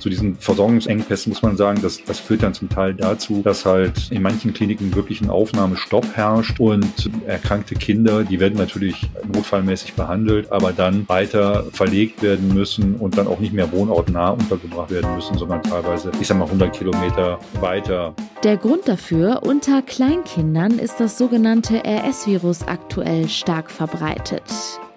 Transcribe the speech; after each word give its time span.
zu 0.00 0.08
diesen 0.08 0.36
Versorgungsengpässen 0.36 1.30
muss 1.30 1.42
man 1.42 1.56
sagen, 1.56 1.80
dass 1.82 2.02
das 2.02 2.18
führt 2.18 2.42
dann 2.42 2.54
zum 2.54 2.68
Teil 2.68 2.94
dazu, 2.94 3.42
dass 3.44 3.66
halt 3.66 4.10
in 4.10 4.22
manchen 4.22 4.52
Kliniken 4.52 4.94
wirklich 4.94 5.20
ein 5.20 5.30
Aufnahmestopp 5.30 6.06
herrscht 6.14 6.58
und 6.58 7.10
erkrankte 7.26 7.74
Kinder, 7.74 8.24
die 8.24 8.40
werden 8.40 8.58
natürlich 8.58 9.08
notfallmäßig 9.32 9.94
behandelt, 9.94 10.50
aber 10.50 10.72
dann 10.72 11.08
weiter 11.08 11.64
verlegt 11.72 12.22
werden 12.22 12.52
müssen 12.54 12.96
und 12.96 13.18
dann 13.18 13.26
auch 13.26 13.38
nicht 13.38 13.52
mehr 13.52 13.70
wohnortnah 13.70 14.30
untergebracht 14.30 14.90
werden 14.90 15.14
müssen, 15.14 15.36
sondern 15.38 15.62
teilweise, 15.62 16.10
ich 16.20 16.26
sag 16.26 16.38
mal, 16.38 16.46
100 16.46 16.72
Kilometer 16.76 17.38
weiter. 17.60 18.14
Der 18.42 18.56
Grund 18.56 18.88
dafür, 18.88 19.42
unter 19.42 19.82
Kleinkindern 19.82 20.78
ist 20.78 20.98
das 20.98 21.18
sogenannte 21.18 21.82
RS-Virus 21.84 22.66
aktuell 22.66 23.28
stark 23.28 23.70
verbreitet. 23.70 24.42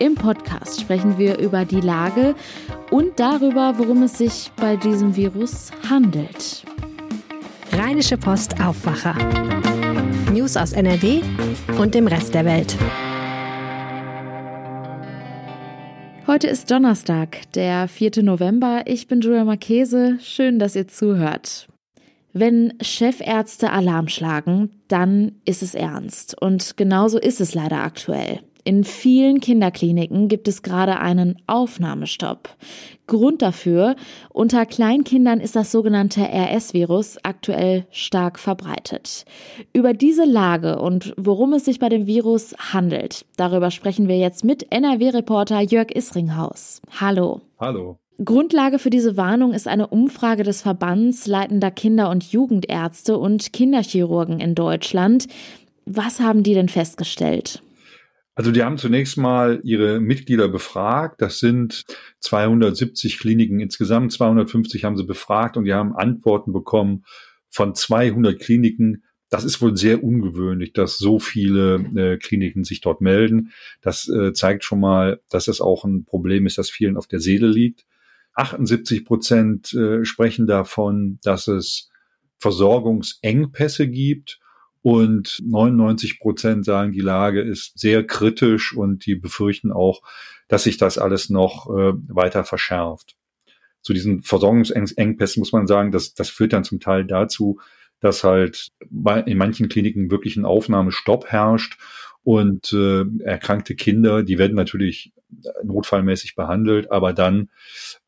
Im 0.03 0.15
Podcast 0.15 0.81
sprechen 0.81 1.17
wir 1.17 1.39
über 1.39 1.63
die 1.63 1.79
Lage 1.79 2.35
und 2.91 3.21
darüber, 3.21 3.75
worum 3.77 4.03
es 4.03 4.17
sich 4.17 4.51
bei 4.57 4.75
diesem 4.75 5.15
Virus 5.15 5.71
handelt. 5.89 6.65
Rheinische 7.71 8.17
Post 8.17 8.59
Aufwacher. 8.59 9.15
News 10.29 10.57
aus 10.57 10.73
NRW 10.73 11.21
und 11.79 11.95
dem 11.95 12.07
Rest 12.07 12.33
der 12.33 12.43
Welt. 12.43 12.75
Heute 16.27 16.47
ist 16.47 16.69
Donnerstag, 16.69 17.49
der 17.53 17.87
4. 17.87 18.23
November. 18.23 18.81
Ich 18.83 19.07
bin 19.07 19.21
Julia 19.21 19.45
Marchese. 19.45 20.17
Schön, 20.19 20.59
dass 20.59 20.75
ihr 20.75 20.89
zuhört. 20.89 21.69
Wenn 22.33 22.73
Chefärzte 22.81 23.71
Alarm 23.71 24.09
schlagen, 24.09 24.69
dann 24.89 25.35
ist 25.45 25.63
es 25.63 25.73
ernst. 25.75 26.35
Und 26.41 26.75
genauso 26.75 27.17
ist 27.17 27.39
es 27.39 27.55
leider 27.55 27.77
aktuell. 27.77 28.41
In 28.65 28.85
vielen 28.85 29.41
Kinderkliniken 29.41 30.29
gibt 30.29 30.47
es 30.47 30.61
gerade 30.61 30.99
einen 30.99 31.35
Aufnahmestopp. 31.47 32.49
Grund 33.07 33.41
dafür, 33.41 33.97
unter 34.29 34.65
Kleinkindern 34.65 35.41
ist 35.41 35.57
das 35.57 35.71
sogenannte 35.71 36.21
RS-Virus 36.21 37.17
aktuell 37.23 37.85
stark 37.91 38.39
verbreitet. 38.39 39.25
Über 39.73 39.93
diese 39.93 40.23
Lage 40.23 40.79
und 40.79 41.13
worum 41.17 41.51
es 41.53 41.65
sich 41.65 41.79
bei 41.79 41.89
dem 41.89 42.07
Virus 42.07 42.55
handelt, 42.71 43.25
darüber 43.35 43.69
sprechen 43.69 44.07
wir 44.07 44.17
jetzt 44.17 44.45
mit 44.45 44.71
NRW-Reporter 44.71 45.59
Jörg 45.59 45.93
Isringhaus. 45.93 46.81
Hallo. 47.01 47.41
Hallo. 47.59 47.97
Grundlage 48.23 48.79
für 48.79 48.91
diese 48.91 49.17
Warnung 49.17 49.53
ist 49.53 49.67
eine 49.67 49.87
Umfrage 49.87 50.43
des 50.43 50.61
Verbands 50.61 51.27
leitender 51.27 51.71
Kinder- 51.71 52.09
und 52.09 52.31
Jugendärzte 52.31 53.17
und 53.17 53.51
Kinderchirurgen 53.51 54.39
in 54.39 54.55
Deutschland. 54.55 55.25
Was 55.85 56.19
haben 56.19 56.43
die 56.43 56.53
denn 56.53 56.69
festgestellt? 56.69 57.62
Also 58.35 58.51
die 58.51 58.63
haben 58.63 58.77
zunächst 58.77 59.17
mal 59.17 59.59
ihre 59.63 59.99
Mitglieder 59.99 60.47
befragt. 60.47 61.21
Das 61.21 61.39
sind 61.39 61.85
270 62.19 63.19
Kliniken 63.19 63.59
insgesamt. 63.59 64.11
250 64.11 64.83
haben 64.83 64.97
sie 64.97 65.03
befragt 65.03 65.55
und 65.55 65.65
die 65.65 65.73
haben 65.73 65.95
Antworten 65.95 66.51
bekommen 66.51 67.03
von 67.49 67.75
200 67.75 68.39
Kliniken. 68.39 69.03
Das 69.29 69.43
ist 69.43 69.61
wohl 69.61 69.77
sehr 69.77 70.03
ungewöhnlich, 70.03 70.73
dass 70.73 70.97
so 70.97 71.19
viele 71.19 71.75
äh, 71.95 72.17
Kliniken 72.17 72.63
sich 72.63 72.81
dort 72.81 73.01
melden. 73.01 73.51
Das 73.81 74.07
äh, 74.07 74.33
zeigt 74.33 74.63
schon 74.63 74.79
mal, 74.79 75.21
dass 75.29 75.47
es 75.47 75.61
auch 75.61 75.85
ein 75.85 76.05
Problem 76.05 76.47
ist, 76.47 76.57
das 76.57 76.71
vielen 76.71 76.97
auf 76.97 77.07
der 77.07 77.19
Seele 77.19 77.47
liegt. 77.47 77.85
78 78.33 79.05
Prozent 79.05 79.73
äh, 79.73 80.05
sprechen 80.05 80.47
davon, 80.47 81.19
dass 81.21 81.47
es 81.47 81.89
Versorgungsengpässe 82.39 83.87
gibt 83.87 84.39
und 84.83 85.41
99 85.45 86.19
Prozent 86.19 86.65
sagen, 86.65 86.91
die 86.91 86.99
Lage 86.99 87.41
ist 87.41 87.79
sehr 87.79 88.05
kritisch 88.05 88.75
und 88.75 89.05
die 89.05 89.15
befürchten 89.15 89.71
auch, 89.71 90.01
dass 90.49 90.63
sich 90.63 90.77
das 90.77 90.97
alles 90.97 91.29
noch 91.29 91.69
äh, 91.69 91.93
weiter 92.09 92.43
verschärft. 92.43 93.15
Zu 93.81 93.93
diesen 93.93 94.21
Versorgungsengpässen 94.21 95.39
muss 95.39 95.53
man 95.53 95.67
sagen, 95.67 95.91
dass 95.91 96.13
das 96.13 96.29
führt 96.29 96.53
dann 96.53 96.65
zum 96.65 96.81
Teil 96.81 97.05
dazu, 97.05 97.59
dass 98.01 98.25
halt 98.25 98.71
in 99.25 99.37
manchen 99.37 99.69
Kliniken 99.69 100.11
wirklich 100.11 100.35
ein 100.35 100.45
Aufnahmestopp 100.45 101.27
herrscht 101.27 101.77
und 102.23 102.73
äh, 102.73 103.03
erkrankte 103.23 103.75
Kinder, 103.75 104.23
die 104.23 104.37
werden 104.37 104.55
natürlich 104.55 105.13
notfallmäßig 105.63 106.35
behandelt, 106.35 106.91
aber 106.91 107.13
dann 107.13 107.49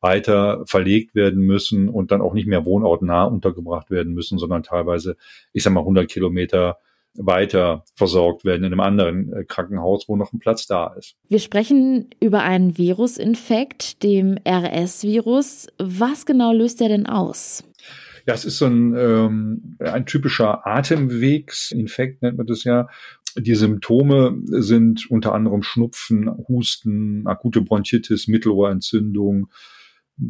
weiter 0.00 0.62
verlegt 0.66 1.14
werden 1.14 1.40
müssen 1.40 1.88
und 1.88 2.10
dann 2.10 2.20
auch 2.20 2.34
nicht 2.34 2.46
mehr 2.46 2.64
wohnortnah 2.64 3.24
untergebracht 3.24 3.90
werden 3.90 4.14
müssen, 4.14 4.38
sondern 4.38 4.62
teilweise, 4.62 5.16
ich 5.52 5.62
sag 5.62 5.72
mal, 5.72 5.80
100 5.80 6.08
Kilometer 6.08 6.78
weiter 7.18 7.84
versorgt 7.94 8.44
werden 8.44 8.64
in 8.64 8.72
einem 8.72 8.80
anderen 8.80 9.32
äh, 9.32 9.44
Krankenhaus, 9.44 10.08
wo 10.08 10.16
noch 10.16 10.32
ein 10.32 10.38
Platz 10.38 10.66
da 10.66 10.94
ist. 10.98 11.16
Wir 11.28 11.38
sprechen 11.38 12.10
über 12.20 12.42
einen 12.42 12.76
Virusinfekt, 12.76 14.02
dem 14.02 14.38
RS-Virus. 14.46 15.68
Was 15.78 16.26
genau 16.26 16.52
löst 16.52 16.80
er 16.80 16.88
denn 16.88 17.06
aus? 17.06 17.64
Ja, 18.26 18.34
es 18.34 18.44
ist 18.44 18.58
so 18.58 18.66
ein, 18.66 18.94
ähm, 18.96 19.76
ein 19.78 20.04
typischer 20.04 20.66
Atemwegsinfekt, 20.66 22.22
nennt 22.22 22.36
man 22.36 22.46
das 22.46 22.64
ja. 22.64 22.88
Die 23.38 23.54
Symptome 23.54 24.40
sind 24.46 25.10
unter 25.10 25.34
anderem 25.34 25.62
Schnupfen, 25.62 26.30
Husten, 26.48 27.26
akute 27.26 27.60
Bronchitis, 27.60 28.28
Mittelohrentzündung. 28.28 29.48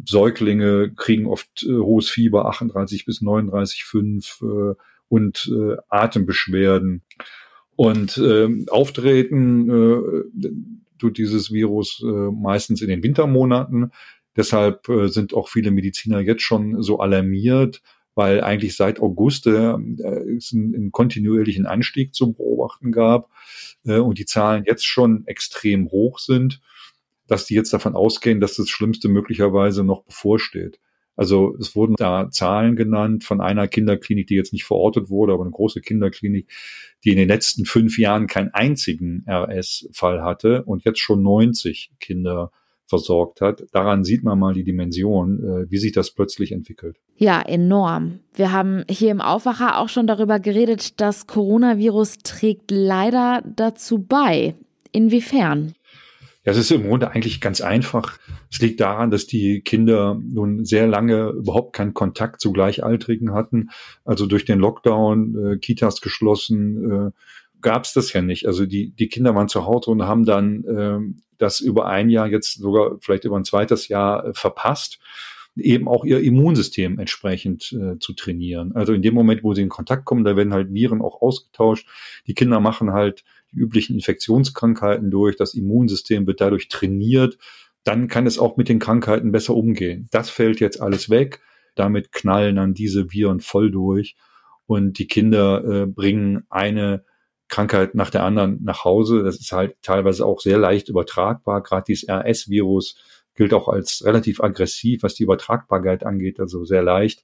Säuglinge 0.05 0.93
kriegen 0.93 1.27
oft 1.27 1.63
äh, 1.63 1.73
hohes 1.73 2.09
Fieber, 2.09 2.47
38 2.47 3.05
bis 3.05 3.21
39,5 3.21 4.71
äh, 4.71 4.75
und 5.07 5.49
äh, 5.53 5.77
Atembeschwerden. 5.87 7.03
Und 7.77 8.17
äh, 8.17 8.49
auftreten 8.69 9.69
äh, 9.69 10.49
tut 10.97 11.17
dieses 11.17 11.51
Virus 11.51 12.03
äh, 12.03 12.31
meistens 12.31 12.81
in 12.81 12.89
den 12.89 13.03
Wintermonaten. 13.03 13.91
Deshalb 14.35 14.89
äh, 14.89 15.07
sind 15.07 15.33
auch 15.33 15.47
viele 15.47 15.71
Mediziner 15.71 16.19
jetzt 16.19 16.41
schon 16.41 16.81
so 16.81 16.99
alarmiert, 16.99 17.81
weil 18.17 18.41
eigentlich 18.41 18.75
seit 18.75 18.99
August 18.99 19.45
äh, 19.45 19.75
es 20.35 20.51
einen, 20.51 20.75
einen 20.75 20.91
kontinuierlichen 20.91 21.67
Anstieg 21.67 22.15
zu 22.15 22.33
beobachten 22.33 22.91
gab 22.91 23.29
äh, 23.85 23.99
und 23.99 24.17
die 24.17 24.25
Zahlen 24.25 24.63
jetzt 24.65 24.85
schon 24.85 25.25
extrem 25.27 25.91
hoch 25.91 26.17
sind, 26.17 26.59
dass 27.27 27.45
die 27.45 27.53
jetzt 27.53 27.71
davon 27.73 27.95
ausgehen, 27.95 28.39
dass 28.41 28.55
das 28.55 28.69
Schlimmste 28.69 29.07
möglicherweise 29.07 29.83
noch 29.83 30.03
bevorsteht. 30.03 30.79
Also 31.15 31.55
es 31.59 31.75
wurden 31.75 31.95
da 31.95 32.29
Zahlen 32.31 32.75
genannt 32.75 33.23
von 33.23 33.39
einer 33.39 33.67
Kinderklinik, 33.67 34.27
die 34.27 34.35
jetzt 34.35 34.53
nicht 34.53 34.65
verortet 34.65 35.09
wurde, 35.09 35.33
aber 35.33 35.43
eine 35.43 35.51
große 35.51 35.81
Kinderklinik, 35.81 36.47
die 37.03 37.11
in 37.11 37.17
den 37.17 37.27
letzten 37.27 37.65
fünf 37.65 37.99
Jahren 37.99 38.25
keinen 38.25 38.51
einzigen 38.53 39.25
RS-Fall 39.27 40.23
hatte 40.23 40.63
und 40.63 40.85
jetzt 40.85 40.99
schon 40.99 41.21
90 41.21 41.91
Kinder 41.99 42.51
versorgt 42.87 43.41
hat. 43.41 43.63
Daran 43.71 44.03
sieht 44.03 44.23
man 44.23 44.39
mal 44.39 44.53
die 44.53 44.63
Dimension, 44.63 45.39
äh, 45.43 45.71
wie 45.71 45.77
sich 45.77 45.91
das 45.91 46.11
plötzlich 46.11 46.51
entwickelt. 46.51 46.97
Ja, 47.17 47.41
enorm. 47.41 48.19
Wir 48.33 48.51
haben 48.51 48.83
hier 48.89 49.11
im 49.11 49.21
Aufwacher 49.21 49.79
auch 49.79 49.89
schon 49.89 50.07
darüber 50.07 50.39
geredet, 50.39 50.99
das 51.01 51.27
Coronavirus 51.27 52.19
trägt 52.19 52.71
leider 52.71 53.43
dazu 53.55 53.99
bei. 53.99 54.55
Inwiefern? 54.91 55.73
Ja, 56.47 56.53
es 56.53 56.59
ist 56.59 56.71
im 56.71 56.87
Grunde 56.87 57.11
eigentlich 57.11 57.41
ganz 57.41 57.59
einfach. 57.59 58.17
Es 58.49 58.61
liegt 58.61 58.79
daran, 58.79 59.11
dass 59.11 59.27
die 59.27 59.59
Kinder 59.59 60.17
nun 60.23 60.63
sehr 60.63 60.87
lange 60.87 61.31
überhaupt 61.31 61.75
keinen 61.75 61.93
Kontakt 61.93 62.39
zu 62.39 62.53
Gleichaltrigen 62.53 63.33
hatten. 63.33 63.69
Also 64.05 64.27
durch 64.27 64.45
den 64.45 64.59
Lockdown, 64.59 65.35
äh, 65.35 65.57
Kitas 65.57 65.99
geschlossen, 65.99 67.09
äh, 67.09 67.11
gab 67.61 67.83
es 67.83 67.91
das 67.91 68.13
ja 68.13 68.21
nicht. 68.21 68.47
Also 68.47 68.65
die, 68.65 68.91
die 68.91 69.09
Kinder 69.09 69.35
waren 69.35 69.49
zu 69.49 69.65
Hause 69.65 69.91
und 69.91 70.03
haben 70.03 70.23
dann 70.23 70.63
äh, 70.63 70.99
das 71.37 71.59
über 71.59 71.87
ein 71.87 72.09
Jahr, 72.09 72.27
jetzt 72.27 72.59
sogar 72.59 72.97
vielleicht 72.99 73.25
über 73.25 73.37
ein 73.37 73.45
zweites 73.45 73.87
Jahr 73.87 74.25
äh, 74.25 74.33
verpasst, 74.33 74.99
eben 75.55 75.87
auch 75.87 76.05
ihr 76.05 76.19
Immunsystem 76.19 76.99
entsprechend 76.99 77.71
äh, 77.73 77.97
zu 77.99 78.13
trainieren. 78.13 78.75
Also 78.75 78.93
in 78.93 79.01
dem 79.01 79.13
Moment, 79.13 79.43
wo 79.43 79.53
sie 79.53 79.63
in 79.63 79.69
Kontakt 79.69 80.05
kommen, 80.05 80.23
da 80.23 80.35
werden 80.35 80.53
halt 80.53 80.73
Viren 80.73 81.01
auch 81.01 81.21
ausgetauscht. 81.21 81.87
Die 82.27 82.33
Kinder 82.33 82.59
machen 82.59 82.93
halt 82.93 83.23
die 83.51 83.57
üblichen 83.57 83.95
Infektionskrankheiten 83.95 85.09
durch, 85.09 85.35
das 85.35 85.53
Immunsystem 85.53 86.27
wird 86.27 86.41
dadurch 86.41 86.67
trainiert. 86.67 87.37
Dann 87.83 88.07
kann 88.07 88.27
es 88.27 88.37
auch 88.37 88.57
mit 88.57 88.69
den 88.69 88.79
Krankheiten 88.79 89.31
besser 89.31 89.55
umgehen. 89.55 90.07
Das 90.11 90.29
fällt 90.29 90.59
jetzt 90.59 90.81
alles 90.81 91.09
weg. 91.09 91.39
Damit 91.75 92.11
knallen 92.11 92.57
dann 92.57 92.73
diese 92.73 93.11
Viren 93.11 93.39
voll 93.39 93.71
durch. 93.71 94.15
Und 94.65 94.99
die 94.99 95.07
Kinder 95.07 95.63
äh, 95.63 95.85
bringen 95.85 96.43
eine 96.49 97.05
Krankheit 97.47 97.95
nach 97.95 98.09
der 98.09 98.23
anderen 98.23 98.59
nach 98.63 98.83
Hause. 98.83 99.23
Das 99.23 99.39
ist 99.39 99.51
halt 99.51 99.75
teilweise 99.81 100.25
auch 100.25 100.39
sehr 100.41 100.57
leicht 100.57 100.89
übertragbar. 100.89 101.63
Gerade 101.63 101.85
dieses 101.87 102.09
RS-Virus 102.09 102.97
gilt 103.37 103.53
auch 103.53 103.69
als 103.69 104.03
relativ 104.03 104.41
aggressiv, 104.41 105.03
was 105.03 105.13
die 105.13 105.23
Übertragbarkeit 105.23 106.05
angeht, 106.05 106.39
also 106.39 106.65
sehr 106.65 106.83
leicht, 106.83 107.23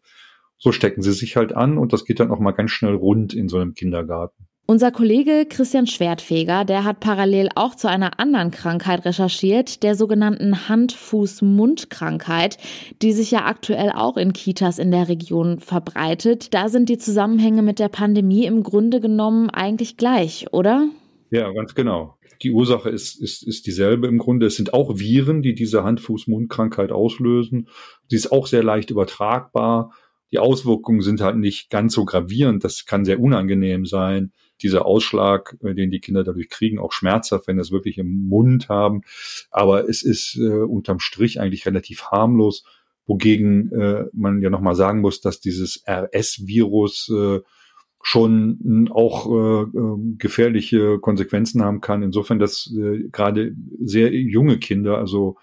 so 0.58 0.72
stecken 0.72 1.02
sie 1.02 1.12
sich 1.12 1.36
halt 1.36 1.54
an 1.54 1.78
und 1.78 1.92
das 1.92 2.06
geht 2.06 2.22
dann 2.22 2.32
auch 2.32 2.40
mal 2.40 2.52
ganz 2.52 2.72
schnell 2.72 2.94
rund 2.94 3.34
in 3.34 3.50
so 3.50 3.58
einem 3.58 3.74
Kindergarten. 3.74 4.48
Unser 4.66 4.92
Kollege 4.92 5.46
Christian 5.50 5.88
Schwertfeger, 5.88 6.64
der 6.64 6.86
hat 6.86 7.02
parallel 7.02 7.50
auch 7.54 7.76
zu 7.76 7.90
einer 7.90 8.18
anderen 8.22 8.50
Krankheit 8.50 9.04
recherchiert, 9.04 9.84
der 9.84 9.96
sogenannten 9.96 10.70
Hand-Fuß-Mund-Krankheit, 10.70 12.58
die 13.02 13.12
sich 13.12 13.30
ja 13.32 13.44
aktuell 13.44 13.92
auch 13.94 14.16
in 14.16 14.32
Kitas 14.32 14.80
in 14.80 14.90
der 14.92 15.10
Region 15.10 15.60
verbreitet. 15.60 16.54
Da 16.54 16.70
sind 16.70 16.88
die 16.88 16.98
Zusammenhänge 16.98 17.62
mit 17.62 17.78
der 17.78 17.90
Pandemie 17.90 18.46
im 18.46 18.64
Grunde 18.64 19.02
genommen 19.02 19.50
eigentlich 19.50 19.98
gleich, 19.98 20.54
oder? 20.54 20.88
Ja, 21.30 21.52
ganz 21.52 21.76
genau. 21.76 22.16
Die 22.42 22.52
Ursache 22.52 22.90
ist, 22.90 23.22
ist, 23.22 23.46
ist 23.46 23.68
dieselbe 23.68 24.08
im 24.08 24.18
Grunde. 24.18 24.46
Es 24.46 24.56
sind 24.56 24.74
auch 24.74 24.98
Viren, 24.98 25.42
die 25.42 25.56
diese 25.56 25.84
Hand-Fuß-Mund-Krankheit 25.84 26.94
auslösen. 26.94 27.68
Sie 28.08 28.16
ist 28.16 28.32
auch 28.32 28.48
sehr 28.48 28.64
leicht 28.64 28.92
übertragbar. 28.92 29.92
Die 30.32 30.40
Auswirkungen 30.40 31.02
sind 31.02 31.20
halt 31.20 31.36
nicht 31.36 31.70
ganz 31.70 31.94
so 31.94 32.06
gravierend. 32.06 32.64
Das 32.64 32.86
kann 32.86 33.04
sehr 33.04 33.20
unangenehm 33.20 33.86
sein 33.86 34.32
dieser 34.62 34.86
Ausschlag, 34.86 35.58
äh, 35.64 35.74
den 35.74 35.92
die 35.92 36.00
Kinder 36.00 36.24
dadurch 36.24 36.50
kriegen, 36.50 36.80
auch 36.80 36.92
schmerzhaft, 36.92 37.48
wenn 37.48 37.60
es 37.60 37.72
wirklich 37.72 37.98
im 37.98 38.28
Mund 38.28 38.70
haben. 38.70 39.02
Aber 39.52 39.90
es 39.90 40.04
ist 40.04 40.38
äh, 40.38 40.48
unterm 40.48 41.00
Strich 41.00 41.40
eigentlich 41.40 41.66
relativ 41.66 42.06
harmlos, 42.06 42.64
wogegen 43.06 43.72
äh, 43.72 44.06
man 44.14 44.42
ja 44.42 44.50
nochmal 44.50 44.76
sagen 44.76 45.02
muss, 45.02 45.22
dass 45.22 45.40
dieses 45.40 45.84
RS-Virus 45.88 47.10
äh, 47.10 47.40
schon 48.06 48.90
auch 48.92 49.32
äh, 49.32 49.62
äh, 49.64 50.16
gefährliche 50.18 51.00
Konsequenzen 51.00 51.64
haben 51.64 51.80
kann. 51.80 52.04
Insofern, 52.04 52.38
dass 52.38 52.72
äh, 52.78 53.08
gerade 53.10 53.56
sehr 53.80 54.14
junge 54.14 54.60
Kinder, 54.60 54.98
also 54.98 55.38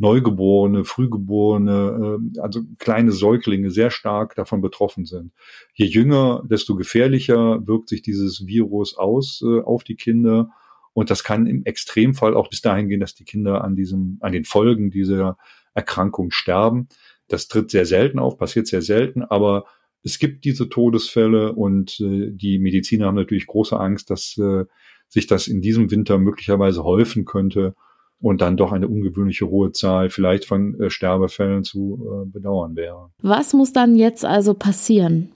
Neugeborene, 0.00 0.84
Frühgeborene, 0.84 2.18
äh, 2.34 2.40
also 2.40 2.62
kleine 2.78 3.12
Säuglinge 3.12 3.70
sehr 3.70 3.90
stark 3.90 4.34
davon 4.34 4.62
betroffen 4.62 5.04
sind. 5.04 5.32
Je 5.74 5.84
jünger, 5.84 6.42
desto 6.48 6.74
gefährlicher 6.74 7.66
wirkt 7.66 7.90
sich 7.90 8.00
dieses 8.00 8.46
Virus 8.46 8.96
aus 8.96 9.42
äh, 9.44 9.60
auf 9.60 9.84
die 9.84 9.96
Kinder. 9.96 10.50
Und 10.94 11.10
das 11.10 11.22
kann 11.22 11.46
im 11.46 11.64
Extremfall 11.66 12.34
auch 12.34 12.48
bis 12.48 12.62
dahin 12.62 12.88
gehen, 12.88 13.00
dass 13.00 13.14
die 13.14 13.24
Kinder 13.24 13.62
an 13.62 13.76
diesem, 13.76 14.16
an 14.20 14.32
den 14.32 14.44
Folgen 14.44 14.90
dieser 14.90 15.36
Erkrankung 15.74 16.30
sterben. 16.30 16.88
Das 17.28 17.48
tritt 17.48 17.70
sehr 17.70 17.84
selten 17.84 18.18
auf, 18.18 18.38
passiert 18.38 18.66
sehr 18.66 18.82
selten, 18.82 19.22
aber 19.22 19.66
es 20.02 20.18
gibt 20.18 20.46
diese 20.46 20.70
Todesfälle 20.70 21.52
und 21.52 22.00
äh, 22.00 22.30
die 22.30 22.58
Mediziner 22.58 23.06
haben 23.06 23.16
natürlich 23.16 23.46
große 23.46 23.78
Angst, 23.78 24.08
dass 24.08 24.38
äh, 24.38 24.64
sich 25.08 25.26
das 25.26 25.46
in 25.46 25.60
diesem 25.60 25.90
Winter 25.90 26.16
möglicherweise 26.16 26.84
häufen 26.84 27.26
könnte 27.26 27.74
und 28.20 28.40
dann 28.40 28.56
doch 28.56 28.72
eine 28.72 28.88
ungewöhnliche 28.88 29.48
hohe 29.48 29.70
Zahl 29.72 30.10
vielleicht 30.10 30.44
von 30.44 30.78
äh, 30.80 30.90
Sterbefällen 30.90 31.64
zu 31.64 32.24
äh, 32.24 32.30
bedauern 32.30 32.76
wäre. 32.76 33.10
Was 33.22 33.54
muss 33.54 33.72
dann 33.72 33.96
jetzt 33.96 34.24
also 34.24 34.54
passieren? 34.54 35.32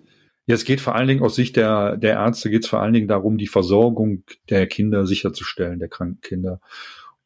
Ja, 0.46 0.54
es 0.54 0.64
geht 0.64 0.82
vor 0.82 0.94
allen 0.94 1.08
Dingen 1.08 1.22
aus 1.22 1.36
Sicht 1.36 1.56
der, 1.56 1.96
der 1.96 2.16
Ärzte 2.16 2.50
geht 2.50 2.64
es 2.64 2.68
vor 2.68 2.82
allen 2.82 2.92
Dingen 2.92 3.08
darum, 3.08 3.38
die 3.38 3.46
Versorgung 3.46 4.24
der 4.50 4.66
Kinder 4.66 5.06
sicherzustellen, 5.06 5.78
der 5.78 5.88
kranken 5.88 6.20
Kinder. 6.20 6.60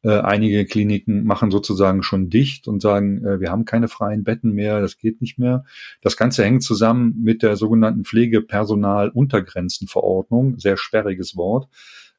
Äh, 0.01 0.19
einige 0.19 0.65
Kliniken 0.65 1.25
machen 1.25 1.51
sozusagen 1.51 2.03
schon 2.03 2.29
dicht 2.29 2.69
und 2.69 2.81
sagen, 2.81 3.25
äh, 3.25 3.41
wir 3.41 3.51
haben 3.51 3.65
keine 3.65 3.89
freien 3.89 4.23
Betten 4.23 4.53
mehr, 4.53 4.79
das 4.79 4.97
geht 4.97 5.19
nicht 5.19 5.37
mehr. 5.37 5.65
Das 6.01 6.15
Ganze 6.15 6.45
hängt 6.45 6.63
zusammen 6.63 7.21
mit 7.21 7.43
der 7.43 7.57
sogenannten 7.57 8.05
Pflegepersonaluntergrenzenverordnung, 8.05 10.57
sehr 10.57 10.77
sperriges 10.77 11.35
Wort 11.35 11.67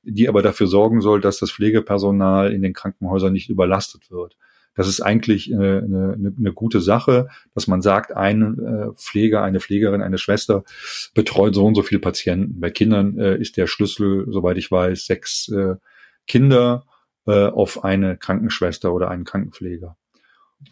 die 0.02 0.28
aber 0.28 0.42
dafür 0.42 0.66
sorgen 0.66 1.00
soll, 1.00 1.20
dass 1.20 1.38
das 1.38 1.50
Pflegepersonal 1.52 2.52
in 2.52 2.62
den 2.62 2.72
Krankenhäusern 2.72 3.32
nicht 3.32 3.50
überlastet 3.50 4.10
wird. 4.10 4.36
Das 4.74 4.88
ist 4.88 5.00
eigentlich 5.00 5.52
eine, 5.52 5.82
eine, 5.82 6.34
eine 6.38 6.52
gute 6.52 6.80
Sache, 6.80 7.28
dass 7.54 7.66
man 7.66 7.82
sagt, 7.82 8.12
ein 8.16 8.58
äh, 8.58 8.92
Pfleger, 8.94 9.42
eine 9.42 9.60
Pflegerin, 9.60 10.00
eine 10.00 10.18
Schwester 10.18 10.64
betreut 11.12 11.54
so 11.54 11.66
und 11.66 11.74
so 11.74 11.82
viele 11.82 12.00
Patienten. 12.00 12.60
Bei 12.60 12.70
Kindern 12.70 13.18
äh, 13.18 13.36
ist 13.36 13.56
der 13.56 13.66
Schlüssel, 13.66 14.26
soweit 14.30 14.58
ich 14.58 14.70
weiß, 14.70 15.06
sechs 15.06 15.48
äh, 15.48 15.74
Kinder 16.26 16.86
äh, 17.26 17.46
auf 17.46 17.84
eine 17.84 18.16
Krankenschwester 18.16 18.94
oder 18.94 19.10
einen 19.10 19.24
Krankenpfleger 19.24 19.96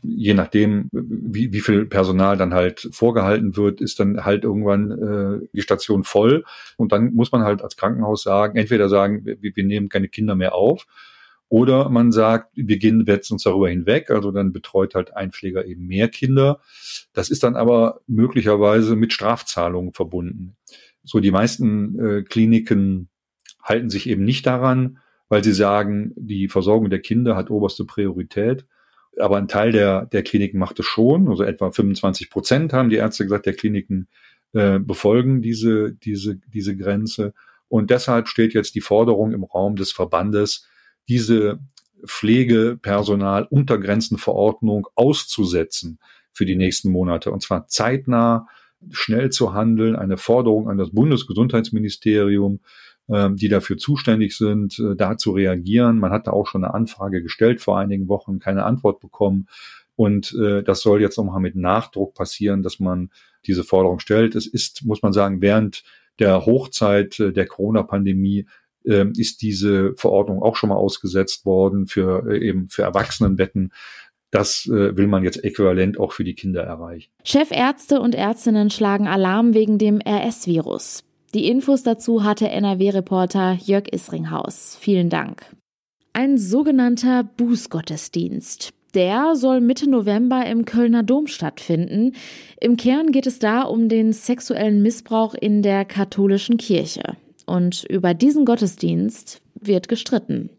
je 0.02 0.34
nachdem, 0.34 0.88
wie, 0.92 1.52
wie 1.52 1.60
viel 1.60 1.86
Personal 1.86 2.36
dann 2.36 2.54
halt 2.54 2.88
vorgehalten 2.92 3.56
wird, 3.56 3.80
ist 3.80 4.00
dann 4.00 4.24
halt 4.24 4.44
irgendwann 4.44 4.90
äh, 4.90 5.48
die 5.52 5.62
Station 5.62 6.04
voll. 6.04 6.44
Und 6.76 6.92
dann 6.92 7.14
muss 7.14 7.32
man 7.32 7.42
halt 7.42 7.62
als 7.62 7.76
Krankenhaus 7.76 8.22
sagen, 8.22 8.58
entweder 8.58 8.88
sagen, 8.88 9.24
wir, 9.24 9.38
wir 9.40 9.64
nehmen 9.64 9.88
keine 9.88 10.08
Kinder 10.08 10.34
mehr 10.34 10.54
auf, 10.54 10.86
oder 11.50 11.88
man 11.88 12.12
sagt, 12.12 12.50
wir 12.54 12.76
gehen 12.76 13.04
jetzt 13.06 13.30
uns 13.30 13.42
darüber 13.42 13.70
hinweg, 13.70 14.10
also 14.10 14.30
dann 14.32 14.52
betreut 14.52 14.94
halt 14.94 15.16
ein 15.16 15.32
Pfleger 15.32 15.64
eben 15.64 15.86
mehr 15.86 16.08
Kinder. 16.08 16.60
Das 17.14 17.30
ist 17.30 17.42
dann 17.42 17.56
aber 17.56 18.00
möglicherweise 18.06 18.96
mit 18.96 19.14
Strafzahlungen 19.14 19.94
verbunden. 19.94 20.56
So 21.04 21.20
die 21.20 21.30
meisten 21.30 21.98
äh, 21.98 22.22
Kliniken 22.22 23.08
halten 23.62 23.88
sich 23.88 24.08
eben 24.10 24.24
nicht 24.24 24.46
daran, 24.46 24.98
weil 25.30 25.42
sie 25.42 25.54
sagen, 25.54 26.12
die 26.16 26.48
Versorgung 26.48 26.90
der 26.90 27.00
Kinder 27.00 27.34
hat 27.34 27.50
oberste 27.50 27.86
Priorität 27.86 28.66
aber 29.20 29.36
ein 29.36 29.48
Teil 29.48 29.72
der, 29.72 30.06
der 30.06 30.22
Kliniken 30.22 30.58
macht 30.58 30.78
es 30.78 30.86
schon, 30.86 31.28
also 31.28 31.42
etwa 31.42 31.70
25 31.70 32.30
Prozent 32.30 32.72
haben 32.72 32.88
die 32.88 32.96
Ärzte 32.96 33.24
gesagt, 33.24 33.44
der 33.46 33.54
Kliniken 33.54 34.08
äh, 34.52 34.78
befolgen 34.78 35.42
diese, 35.42 35.92
diese, 35.92 36.36
diese 36.36 36.76
Grenze. 36.76 37.34
Und 37.68 37.90
deshalb 37.90 38.28
steht 38.28 38.54
jetzt 38.54 38.74
die 38.74 38.80
Forderung 38.80 39.32
im 39.32 39.44
Raum 39.44 39.76
des 39.76 39.92
Verbandes, 39.92 40.66
diese 41.08 41.60
Pflegepersonal-Untergrenzenverordnung 42.04 44.88
auszusetzen 44.94 45.98
für 46.32 46.46
die 46.46 46.56
nächsten 46.56 46.90
Monate. 46.90 47.30
Und 47.30 47.42
zwar 47.42 47.66
zeitnah, 47.66 48.46
schnell 48.90 49.30
zu 49.30 49.54
handeln, 49.54 49.96
eine 49.96 50.16
Forderung 50.16 50.70
an 50.70 50.78
das 50.78 50.90
Bundesgesundheitsministerium, 50.90 52.60
die 53.08 53.48
dafür 53.48 53.78
zuständig 53.78 54.36
sind, 54.36 54.78
äh, 54.78 54.94
da 54.94 55.16
zu 55.16 55.30
reagieren. 55.30 55.98
Man 55.98 56.12
hat 56.12 56.26
da 56.26 56.32
auch 56.32 56.46
schon 56.46 56.62
eine 56.62 56.74
Anfrage 56.74 57.22
gestellt 57.22 57.62
vor 57.62 57.78
einigen 57.78 58.08
Wochen, 58.08 58.38
keine 58.38 58.64
Antwort 58.64 59.00
bekommen. 59.00 59.48
Und 59.96 60.32
äh, 60.40 60.62
das 60.62 60.80
soll 60.82 61.00
jetzt 61.00 61.16
nochmal 61.16 61.40
mit 61.40 61.56
Nachdruck 61.56 62.14
passieren, 62.14 62.62
dass 62.62 62.78
man 62.80 63.10
diese 63.46 63.64
Forderung 63.64 63.98
stellt. 63.98 64.34
Es 64.34 64.46
ist, 64.46 64.84
muss 64.84 65.02
man 65.02 65.12
sagen, 65.12 65.40
während 65.40 65.82
der 66.18 66.46
Hochzeit 66.46 67.18
äh, 67.18 67.32
der 67.32 67.46
Corona-Pandemie 67.46 68.46
äh, 68.84 69.06
ist 69.16 69.42
diese 69.42 69.94
Verordnung 69.96 70.42
auch 70.42 70.56
schon 70.56 70.68
mal 70.68 70.76
ausgesetzt 70.76 71.46
worden 71.46 71.86
für 71.86 72.30
äh, 72.30 72.46
eben 72.46 72.68
für 72.68 72.82
Erwachsenenbetten. 72.82 73.72
Das 74.30 74.68
will 74.68 75.06
man 75.06 75.24
jetzt 75.24 75.42
äquivalent 75.42 75.98
auch 75.98 76.12
für 76.12 76.22
die 76.22 76.34
Kinder 76.34 76.62
erreichen. 76.62 77.10
Chefärzte 77.24 77.98
und 77.98 78.14
Ärztinnen 78.14 78.68
schlagen 78.68 79.08
Alarm 79.08 79.54
wegen 79.54 79.78
dem 79.78 80.02
RS-Virus. 80.06 81.07
Die 81.34 81.46
Infos 81.48 81.82
dazu 81.82 82.24
hatte 82.24 82.48
NRW-Reporter 82.48 83.58
Jörg 83.62 83.92
Isringhaus. 83.92 84.78
Vielen 84.80 85.10
Dank. 85.10 85.44
Ein 86.14 86.38
sogenannter 86.38 87.22
Bußgottesdienst. 87.22 88.70
Der 88.94 89.36
soll 89.36 89.60
Mitte 89.60 89.90
November 89.90 90.46
im 90.46 90.64
Kölner 90.64 91.02
Dom 91.02 91.26
stattfinden. 91.26 92.14
Im 92.58 92.78
Kern 92.78 93.12
geht 93.12 93.26
es 93.26 93.38
da 93.38 93.62
um 93.62 93.90
den 93.90 94.14
sexuellen 94.14 94.80
Missbrauch 94.80 95.34
in 95.34 95.62
der 95.62 95.84
katholischen 95.84 96.56
Kirche. 96.56 97.16
Und 97.44 97.84
über 97.84 98.14
diesen 98.14 98.46
Gottesdienst 98.46 99.42
wird 99.60 99.88
gestritten. 99.88 100.50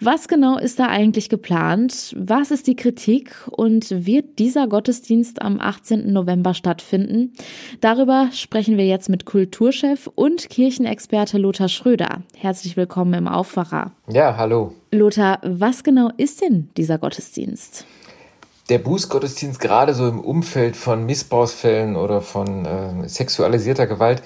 Was 0.00 0.28
genau 0.28 0.58
ist 0.58 0.78
da 0.78 0.86
eigentlich 0.86 1.28
geplant? 1.28 2.14
Was 2.16 2.50
ist 2.50 2.66
die 2.66 2.76
Kritik? 2.76 3.34
Und 3.50 4.06
wird 4.06 4.38
dieser 4.38 4.66
Gottesdienst 4.68 5.42
am 5.42 5.60
18. 5.60 6.12
November 6.12 6.54
stattfinden? 6.54 7.32
Darüber 7.80 8.30
sprechen 8.32 8.76
wir 8.76 8.86
jetzt 8.86 9.08
mit 9.08 9.24
Kulturchef 9.24 10.08
und 10.14 10.48
Kirchenexperte 10.48 11.38
Lothar 11.38 11.68
Schröder. 11.68 12.22
Herzlich 12.36 12.76
willkommen 12.76 13.14
im 13.14 13.28
Aufwacher. 13.28 13.92
Ja, 14.08 14.36
hallo. 14.36 14.74
Lothar, 14.90 15.40
was 15.42 15.84
genau 15.84 16.10
ist 16.16 16.40
denn 16.40 16.70
dieser 16.76 16.98
Gottesdienst? 16.98 17.84
Der 18.68 18.78
Bußgottesdienst 18.78 19.60
gerade 19.60 19.94
so 19.94 20.06
im 20.06 20.20
Umfeld 20.20 20.76
von 20.76 21.06
Missbrauchsfällen 21.06 21.96
oder 21.96 22.20
von 22.20 22.66
äh, 22.66 23.08
sexualisierter 23.08 23.86
Gewalt 23.86 24.22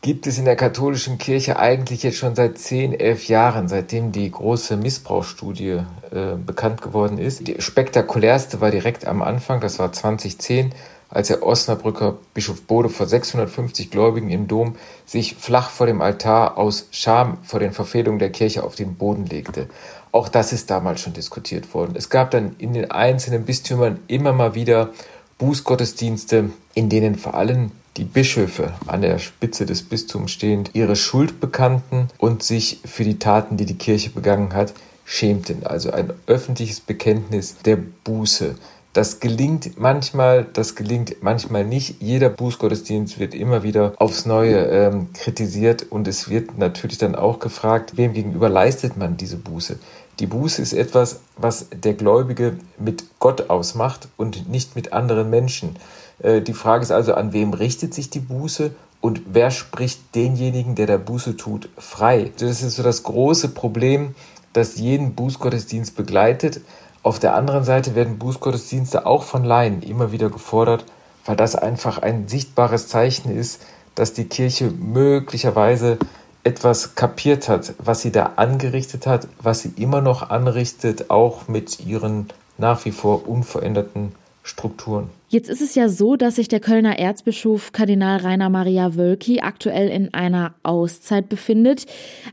gibt 0.00 0.26
es 0.26 0.38
in 0.38 0.44
der 0.44 0.56
katholischen 0.56 1.18
Kirche 1.18 1.58
eigentlich 1.58 2.04
jetzt 2.04 2.18
schon 2.18 2.36
seit 2.36 2.58
zehn, 2.58 2.98
elf 2.98 3.28
Jahren, 3.28 3.68
seitdem 3.68 4.12
die 4.12 4.30
große 4.30 4.76
Missbrauchsstudie 4.76 5.80
äh, 6.10 6.36
bekannt 6.36 6.82
geworden 6.82 7.18
ist. 7.18 7.46
Die 7.46 7.60
spektakulärste 7.60 8.60
war 8.60 8.70
direkt 8.70 9.06
am 9.06 9.22
Anfang, 9.22 9.60
das 9.60 9.78
war 9.78 9.92
2010, 9.92 10.72
als 11.10 11.28
der 11.28 11.42
Osnabrücker 11.42 12.18
Bischof 12.34 12.62
Bode 12.62 12.90
vor 12.90 13.06
650 13.06 13.90
Gläubigen 13.90 14.30
im 14.30 14.46
Dom 14.46 14.76
sich 15.06 15.36
flach 15.36 15.70
vor 15.70 15.86
dem 15.86 16.02
Altar 16.02 16.58
aus 16.58 16.86
Scham 16.90 17.38
vor 17.42 17.60
den 17.60 17.72
Verfehlungen 17.72 18.18
der 18.18 18.30
Kirche 18.30 18.62
auf 18.62 18.74
den 18.74 18.94
Boden 18.96 19.26
legte. 19.26 19.68
Auch 20.12 20.28
das 20.28 20.52
ist 20.52 20.70
damals 20.70 21.00
schon 21.00 21.14
diskutiert 21.14 21.72
worden. 21.74 21.94
Es 21.96 22.10
gab 22.10 22.30
dann 22.30 22.56
in 22.58 22.72
den 22.72 22.90
einzelnen 22.90 23.44
Bistümern 23.44 24.00
immer 24.06 24.32
mal 24.32 24.54
wieder 24.54 24.90
Bußgottesdienste, 25.38 26.50
in 26.74 26.88
denen 26.88 27.16
vor 27.16 27.34
allem 27.34 27.70
die 27.96 28.04
Bischöfe 28.04 28.72
an 28.86 29.02
der 29.02 29.18
Spitze 29.18 29.66
des 29.66 29.82
Bistums 29.82 30.30
stehend 30.30 30.70
ihre 30.74 30.96
Schuld 30.96 31.40
bekannten 31.40 32.08
und 32.18 32.42
sich 32.42 32.80
für 32.84 33.04
die 33.04 33.18
Taten, 33.18 33.56
die 33.56 33.66
die 33.66 33.78
Kirche 33.78 34.10
begangen 34.10 34.54
hat, 34.54 34.74
schämten. 35.04 35.64
Also 35.64 35.90
ein 35.90 36.12
öffentliches 36.26 36.80
Bekenntnis 36.80 37.56
der 37.64 37.78
Buße. 38.04 38.56
Das 38.92 39.20
gelingt 39.20 39.78
manchmal, 39.78 40.44
das 40.44 40.74
gelingt 40.74 41.16
manchmal 41.22 41.64
nicht. 41.64 42.00
Jeder 42.00 42.30
Bußgottesdienst 42.30 43.18
wird 43.18 43.34
immer 43.34 43.62
wieder 43.62 43.92
aufs 43.98 44.26
Neue 44.26 44.56
ähm, 44.56 45.12
kritisiert 45.12 45.86
und 45.90 46.08
es 46.08 46.28
wird 46.30 46.58
natürlich 46.58 46.98
dann 46.98 47.14
auch 47.14 47.38
gefragt, 47.38 47.96
wem 47.96 48.12
gegenüber 48.12 48.48
leistet 48.48 48.96
man 48.96 49.16
diese 49.16 49.36
Buße. 49.36 49.78
Die 50.20 50.26
Buße 50.26 50.60
ist 50.60 50.72
etwas, 50.72 51.20
was 51.36 51.66
der 51.72 51.94
Gläubige 51.94 52.56
mit 52.78 53.04
Gott 53.20 53.50
ausmacht 53.50 54.08
und 54.16 54.48
nicht 54.48 54.74
mit 54.74 54.92
anderen 54.92 55.30
Menschen. 55.30 55.76
Äh, 56.18 56.40
die 56.40 56.54
Frage 56.54 56.82
ist 56.82 56.90
also, 56.90 57.14
an 57.14 57.32
wem 57.32 57.52
richtet 57.52 57.94
sich 57.94 58.10
die 58.10 58.20
Buße 58.20 58.72
und 59.00 59.22
wer 59.32 59.50
spricht 59.50 60.14
denjenigen, 60.16 60.74
der 60.74 60.86
der 60.86 60.98
Buße 60.98 61.36
tut, 61.36 61.68
frei? 61.78 62.32
Das 62.38 62.62
ist 62.62 62.76
so 62.76 62.82
das 62.82 63.04
große 63.04 63.50
Problem, 63.50 64.14
das 64.52 64.76
jeden 64.76 65.14
Bußgottesdienst 65.14 65.94
begleitet. 65.94 66.62
Auf 67.04 67.20
der 67.20 67.34
anderen 67.34 67.62
Seite 67.62 67.94
werden 67.94 68.18
Bußgottesdienste 68.18 69.06
auch 69.06 69.22
von 69.22 69.44
Laien 69.44 69.82
immer 69.82 70.10
wieder 70.10 70.30
gefordert, 70.30 70.84
weil 71.24 71.36
das 71.36 71.54
einfach 71.54 71.98
ein 71.98 72.26
sichtbares 72.26 72.88
Zeichen 72.88 73.30
ist, 73.30 73.60
dass 73.94 74.14
die 74.14 74.24
Kirche 74.24 74.70
möglicherweise 74.70 75.98
etwas 76.44 76.94
kapiert 76.94 77.48
hat, 77.48 77.74
was 77.78 78.02
sie 78.02 78.12
da 78.12 78.32
angerichtet 78.36 79.06
hat, 79.06 79.28
was 79.40 79.60
sie 79.60 79.72
immer 79.76 80.00
noch 80.00 80.30
anrichtet, 80.30 81.10
auch 81.10 81.48
mit 81.48 81.86
ihren 81.86 82.28
nach 82.58 82.84
wie 82.84 82.92
vor 82.92 83.28
unveränderten 83.28 84.12
Strukturen. 84.42 85.10
Jetzt 85.28 85.50
ist 85.50 85.60
es 85.60 85.74
ja 85.74 85.90
so, 85.90 86.16
dass 86.16 86.36
sich 86.36 86.48
der 86.48 86.60
Kölner 86.60 86.98
Erzbischof 86.98 87.72
Kardinal 87.72 88.20
Rainer 88.20 88.48
Maria 88.48 88.96
Wölki 88.96 89.40
aktuell 89.40 89.88
in 89.88 90.14
einer 90.14 90.54
Auszeit 90.62 91.28
befindet. 91.28 91.84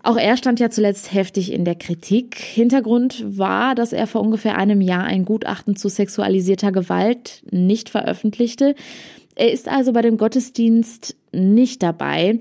Auch 0.01 0.15
er 0.15 0.38
stand 0.38 0.62
ja 0.62 0.69
zuletzt 0.69 1.13
heftig 1.13 1.51
in 1.51 1.65
der 1.65 1.75
Kritik. 1.75 2.38
Hintergrund 2.38 3.25
war, 3.38 3.75
dass 3.75 3.91
er 3.91 4.07
vor 4.07 4.21
ungefähr 4.21 4.57
einem 4.57 4.79
Jahr 4.79 5.03
ein 5.03 5.25
Gutachten 5.25 5.75
zu 5.75 5.89
sexualisierter 5.89 6.71
Gewalt 6.71 7.43
nicht 7.51 7.89
veröffentlichte. 7.89 8.75
Er 9.35 9.51
ist 9.51 9.67
also 9.67 9.91
bei 9.91 10.01
dem 10.01 10.15
Gottesdienst 10.15 11.17
nicht 11.33 11.83
dabei. 11.83 12.39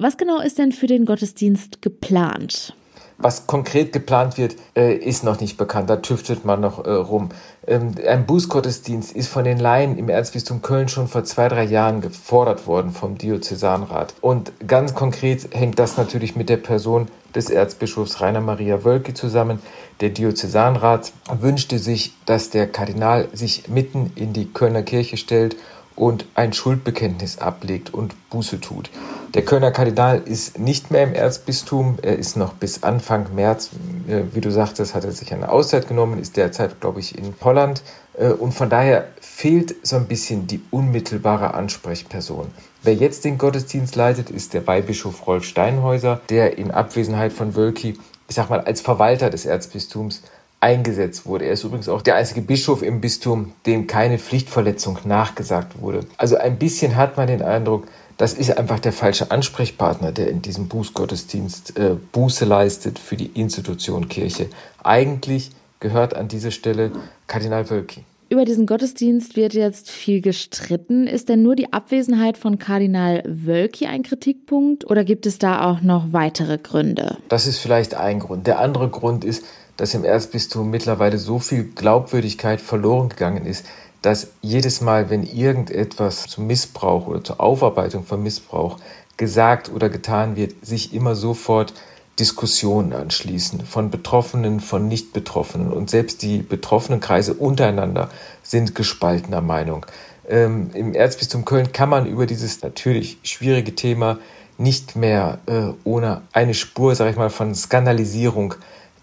Was 0.00 0.16
genau 0.16 0.38
ist 0.38 0.58
denn 0.58 0.70
für 0.70 0.86
den 0.86 1.06
Gottesdienst 1.06 1.82
geplant? 1.82 2.72
Was 3.16 3.48
konkret 3.48 3.92
geplant 3.92 4.38
wird, 4.38 4.54
äh, 4.76 4.94
ist 4.94 5.24
noch 5.24 5.40
nicht 5.40 5.56
bekannt. 5.56 5.90
Da 5.90 5.96
tüftelt 5.96 6.44
man 6.44 6.60
noch 6.60 6.84
äh, 6.84 6.90
rum. 6.92 7.30
Ähm, 7.66 7.96
ein 8.06 8.24
Bußgottesdienst 8.24 9.10
ist 9.10 9.26
von 9.26 9.42
den 9.42 9.58
Laien 9.58 9.98
im 9.98 10.08
Erzbistum 10.08 10.62
Köln 10.62 10.88
schon 10.88 11.08
vor 11.08 11.24
zwei, 11.24 11.48
drei 11.48 11.64
Jahren 11.64 12.00
gefordert 12.00 12.68
worden 12.68 12.92
vom 12.92 13.18
Diözesanrat. 13.18 14.14
Und 14.20 14.52
ganz 14.68 14.94
konkret 14.94 15.48
hängt 15.52 15.80
das 15.80 15.96
natürlich 15.96 16.36
mit 16.36 16.48
der 16.48 16.58
Person 16.58 17.08
des 17.34 17.50
Erzbischofs 17.50 18.20
Rainer 18.20 18.40
Maria 18.40 18.84
Wölki 18.84 19.14
zusammen. 19.14 19.58
Der 20.00 20.10
Diözesanrat 20.10 21.12
wünschte 21.40 21.80
sich, 21.80 22.12
dass 22.24 22.50
der 22.50 22.68
Kardinal 22.68 23.30
sich 23.32 23.66
mitten 23.66 24.12
in 24.14 24.32
die 24.32 24.46
Kölner 24.46 24.84
Kirche 24.84 25.16
stellt 25.16 25.56
und 25.98 26.26
ein 26.34 26.52
Schuldbekenntnis 26.52 27.38
ablegt 27.38 27.92
und 27.92 28.14
Buße 28.30 28.60
tut. 28.60 28.90
Der 29.34 29.44
Kölner 29.44 29.72
Kardinal 29.72 30.22
ist 30.24 30.58
nicht 30.58 30.90
mehr 30.90 31.02
im 31.02 31.12
Erzbistum. 31.12 31.98
Er 32.00 32.16
ist 32.16 32.36
noch 32.36 32.54
bis 32.54 32.82
Anfang 32.82 33.34
März, 33.34 33.70
äh, 34.08 34.22
wie 34.32 34.40
du 34.40 34.50
sagtest, 34.50 34.94
hat 34.94 35.04
er 35.04 35.12
sich 35.12 35.34
eine 35.34 35.50
Auszeit 35.50 35.88
genommen, 35.88 36.18
ist 36.18 36.36
derzeit, 36.36 36.80
glaube 36.80 37.00
ich, 37.00 37.18
in 37.18 37.34
Holland. 37.42 37.82
Äh, 38.14 38.28
und 38.28 38.52
von 38.52 38.70
daher 38.70 39.08
fehlt 39.20 39.74
so 39.82 39.96
ein 39.96 40.06
bisschen 40.06 40.46
die 40.46 40.62
unmittelbare 40.70 41.54
Ansprechperson. 41.54 42.46
Wer 42.82 42.94
jetzt 42.94 43.24
den 43.24 43.36
Gottesdienst 43.36 43.96
leitet, 43.96 44.30
ist 44.30 44.54
der 44.54 44.66
Weihbischof 44.66 45.26
Rolf 45.26 45.44
Steinhäuser, 45.44 46.20
der 46.30 46.58
in 46.58 46.70
Abwesenheit 46.70 47.32
von 47.32 47.56
Wölki, 47.56 47.98
ich 48.28 48.36
sag 48.36 48.50
mal, 48.50 48.60
als 48.60 48.80
Verwalter 48.80 49.30
des 49.30 49.46
Erzbistums 49.46 50.22
eingesetzt 50.60 51.26
wurde. 51.26 51.44
Er 51.44 51.52
ist 51.52 51.64
übrigens 51.64 51.88
auch 51.88 52.02
der 52.02 52.16
einzige 52.16 52.40
Bischof 52.40 52.82
im 52.82 53.00
Bistum, 53.00 53.52
dem 53.66 53.86
keine 53.86 54.18
Pflichtverletzung 54.18 54.98
nachgesagt 55.04 55.80
wurde. 55.80 56.00
Also 56.16 56.36
ein 56.36 56.58
bisschen 56.58 56.96
hat 56.96 57.16
man 57.16 57.28
den 57.28 57.42
Eindruck, 57.42 57.86
das 58.16 58.34
ist 58.34 58.56
einfach 58.58 58.80
der 58.80 58.92
falsche 58.92 59.30
Ansprechpartner, 59.30 60.10
der 60.10 60.28
in 60.28 60.42
diesem 60.42 60.66
Bußgottesdienst 60.66 61.78
äh, 61.78 61.94
Buße 62.10 62.44
leistet 62.44 62.98
für 62.98 63.16
die 63.16 63.30
Institution 63.40 64.08
Kirche. 64.08 64.48
Eigentlich 64.82 65.52
gehört 65.78 66.14
an 66.14 66.26
diese 66.26 66.50
Stelle 66.50 66.90
Kardinal 67.28 67.70
Wölki. 67.70 68.04
Über 68.30 68.44
diesen 68.44 68.66
Gottesdienst 68.66 69.36
wird 69.36 69.54
jetzt 69.54 69.88
viel 69.88 70.20
gestritten. 70.20 71.06
Ist 71.06 71.30
denn 71.30 71.42
nur 71.42 71.56
die 71.56 71.72
Abwesenheit 71.72 72.36
von 72.36 72.58
Kardinal 72.58 73.22
Wölki 73.24 73.86
ein 73.86 74.02
Kritikpunkt 74.02 74.84
oder 74.90 75.02
gibt 75.04 75.24
es 75.24 75.38
da 75.38 75.70
auch 75.70 75.80
noch 75.80 76.12
weitere 76.12 76.58
Gründe? 76.58 77.16
Das 77.28 77.46
ist 77.46 77.58
vielleicht 77.58 77.94
ein 77.94 78.18
Grund. 78.18 78.46
Der 78.46 78.58
andere 78.58 78.90
Grund 78.90 79.24
ist, 79.24 79.44
dass 79.78 79.94
im 79.94 80.04
Erzbistum 80.04 80.68
mittlerweile 80.68 81.16
so 81.16 81.38
viel 81.38 81.64
Glaubwürdigkeit 81.64 82.60
verloren 82.60 83.08
gegangen 83.08 83.46
ist, 83.46 83.64
dass 84.02 84.28
jedes 84.42 84.80
Mal, 84.80 85.08
wenn 85.08 85.22
irgendetwas 85.22 86.26
zum 86.26 86.46
Missbrauch 86.46 87.06
oder 87.06 87.24
zur 87.24 87.40
Aufarbeitung 87.40 88.04
von 88.04 88.22
Missbrauch 88.22 88.78
gesagt 89.16 89.70
oder 89.72 89.88
getan 89.88 90.36
wird, 90.36 90.54
sich 90.64 90.92
immer 90.92 91.14
sofort 91.14 91.72
Diskussionen 92.18 92.92
anschließen 92.92 93.64
von 93.64 93.90
Betroffenen, 93.90 94.60
von 94.60 94.88
Nicht-Betroffenen. 94.88 95.72
Und 95.72 95.90
selbst 95.90 96.22
die 96.22 96.38
betroffenen 96.38 97.00
Kreise 97.00 97.34
untereinander 97.34 98.10
sind 98.42 98.74
gespaltener 98.74 99.40
Meinung. 99.40 99.86
Ähm, 100.28 100.70
Im 100.74 100.94
Erzbistum 100.94 101.44
Köln 101.44 101.72
kann 101.72 101.88
man 101.88 102.06
über 102.06 102.26
dieses 102.26 102.62
natürlich 102.62 103.18
schwierige 103.22 103.74
Thema 103.74 104.18
nicht 104.58 104.96
mehr 104.96 105.38
äh, 105.46 105.68
ohne 105.84 106.22
eine 106.32 106.54
Spur, 106.54 106.96
sag 106.96 107.10
ich 107.10 107.16
mal, 107.16 107.30
von 107.30 107.54
Skandalisierung 107.54 108.54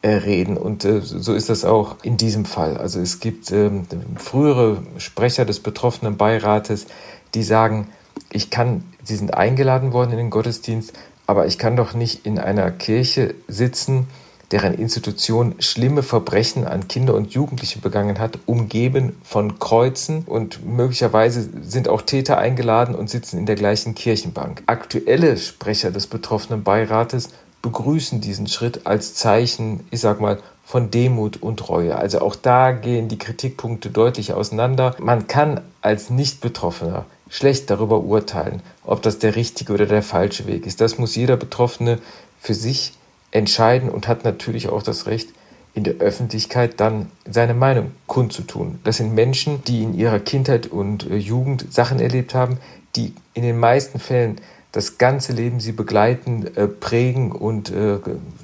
reden. 0.09 0.57
Und 0.57 0.85
äh, 0.85 1.01
so 1.01 1.33
ist 1.33 1.49
das 1.49 1.65
auch 1.65 1.97
in 2.03 2.17
diesem 2.17 2.45
Fall. 2.45 2.77
Also 2.77 2.99
es 2.99 3.19
gibt 3.19 3.51
ähm, 3.51 3.85
frühere 4.17 4.83
Sprecher 4.97 5.45
des 5.45 5.59
betroffenen 5.59 6.17
Beirates, 6.17 6.87
die 7.33 7.43
sagen, 7.43 7.87
ich 8.31 8.49
kann, 8.49 8.83
sie 9.03 9.15
sind 9.15 9.33
eingeladen 9.33 9.93
worden 9.93 10.11
in 10.11 10.17
den 10.17 10.29
Gottesdienst, 10.29 10.93
aber 11.27 11.47
ich 11.47 11.57
kann 11.57 11.75
doch 11.75 11.93
nicht 11.93 12.25
in 12.25 12.39
einer 12.39 12.71
Kirche 12.71 13.35
sitzen, 13.47 14.07
deren 14.51 14.75
Institution 14.75 15.55
schlimme 15.59 16.03
Verbrechen 16.03 16.65
an 16.65 16.87
Kinder 16.87 17.15
und 17.15 17.33
Jugendliche 17.33 17.79
begangen 17.79 18.19
hat, 18.19 18.37
umgeben 18.45 19.17
von 19.23 19.57
Kreuzen 19.59 20.23
und 20.25 20.65
möglicherweise 20.65 21.49
sind 21.63 21.89
auch 21.89 22.03
Täter 22.03 22.37
eingeladen 22.37 22.93
und 22.95 23.09
sitzen 23.09 23.39
in 23.39 23.45
der 23.45 23.55
gleichen 23.55 23.95
Kirchenbank. 23.95 24.63
Aktuelle 24.67 25.37
Sprecher 25.37 25.91
des 25.91 26.07
betroffenen 26.07 26.63
Beirates 26.63 27.29
begrüßen 27.65 28.21
diesen 28.21 28.45
Schritt 28.45 28.85
als 28.85 29.15
Zeichen, 29.15 29.87
ich 29.89 29.99
sag 29.99 30.21
mal, 30.21 30.37
von 30.63 30.91
Demut 30.91 31.41
und 31.41 31.67
Reue. 31.67 31.95
Also 31.95 32.19
auch 32.19 32.35
da 32.35 32.71
gehen 32.71 33.07
die 33.07 33.17
Kritikpunkte 33.17 33.89
deutlich 33.89 34.33
auseinander. 34.33 34.95
Man 34.99 35.25
kann 35.25 35.61
als 35.81 36.11
Nicht-Betroffener 36.11 37.05
schlecht 37.27 37.71
darüber 37.71 38.01
urteilen, 38.01 38.61
ob 38.83 39.01
das 39.01 39.17
der 39.17 39.35
richtige 39.35 39.73
oder 39.73 39.87
der 39.87 40.03
falsche 40.03 40.45
Weg 40.45 40.67
ist. 40.67 40.79
Das 40.79 40.99
muss 40.99 41.15
jeder 41.15 41.37
Betroffene 41.37 41.97
für 42.39 42.53
sich 42.53 42.93
entscheiden 43.31 43.89
und 43.89 44.07
hat 44.07 44.23
natürlich 44.23 44.69
auch 44.69 44.83
das 44.83 45.07
Recht, 45.07 45.29
in 45.73 45.83
der 45.83 45.95
Öffentlichkeit 45.95 46.79
dann 46.79 47.11
seine 47.29 47.55
Meinung 47.55 47.91
kundzutun. 48.05 48.79
Das 48.83 48.97
sind 48.97 49.13
Menschen, 49.13 49.63
die 49.65 49.81
in 49.81 49.93
ihrer 49.93 50.19
Kindheit 50.19 50.67
und 50.67 51.09
äh, 51.09 51.17
Jugend 51.17 51.73
Sachen 51.73 51.99
erlebt 51.99 52.33
haben, 52.33 52.59
die 52.95 53.13
in 53.33 53.41
den 53.41 53.59
meisten 53.59 53.99
Fällen 53.99 54.39
das 54.75 54.97
ganze 54.97 55.31
Leben 55.31 55.61
sie 55.61 55.71
begleiten, 55.71 56.47
äh, 56.55 56.67
prägen 56.67 57.31
und 57.31 57.71
äh, 57.71 57.97